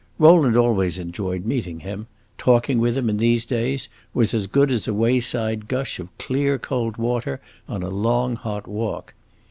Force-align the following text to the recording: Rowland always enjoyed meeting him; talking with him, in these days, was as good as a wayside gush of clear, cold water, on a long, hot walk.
Rowland 0.17 0.57
always 0.57 0.97
enjoyed 0.97 1.45
meeting 1.45 1.81
him; 1.81 2.07
talking 2.39 2.79
with 2.79 2.97
him, 2.97 3.07
in 3.07 3.17
these 3.17 3.45
days, 3.45 3.87
was 4.15 4.33
as 4.33 4.47
good 4.47 4.71
as 4.71 4.87
a 4.87 4.95
wayside 4.95 5.67
gush 5.67 5.99
of 5.99 6.17
clear, 6.17 6.57
cold 6.57 6.97
water, 6.97 7.39
on 7.69 7.83
a 7.83 7.89
long, 7.89 8.35
hot 8.35 8.67
walk. 8.67 9.13